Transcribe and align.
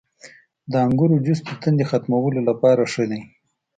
•د 0.71 0.73
انګورو 0.85 1.15
جوس 1.25 1.39
د 1.47 1.49
تندې 1.61 1.85
ختمولو 1.91 2.39
لپاره 2.49 2.81
ښه 2.91 3.03
دی. 3.11 3.21